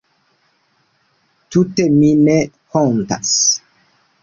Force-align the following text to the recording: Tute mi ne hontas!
Tute 1.55 1.87
mi 1.99 2.11
ne 2.23 2.39
hontas! 2.73 3.37